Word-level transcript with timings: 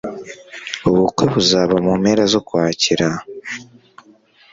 Ubukwe 0.89 1.23
buzaba 1.33 1.75
mu 1.85 1.93
mpera 2.01 2.23
z'Ukwakira. 2.31 3.07